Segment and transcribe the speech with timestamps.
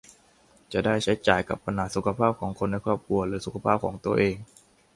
[0.73, 4.35] จะได้ใช้จ่ายกับปัญหาสุขภาพของคนในครอบครัวหรือสุขภาพของตัวเอง